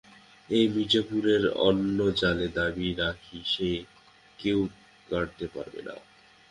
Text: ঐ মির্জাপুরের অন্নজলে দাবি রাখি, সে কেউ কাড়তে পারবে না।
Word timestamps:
ঐ 0.49 0.59
মির্জাপুরের 0.73 1.43
অন্নজলে 1.61 2.47
দাবি 2.57 2.87
রাখি, 2.93 3.37
সে 3.45 3.69
কেউ 4.39 4.59
কাড়তে 5.09 5.45
পারবে 5.47 5.81
না। 5.87 5.95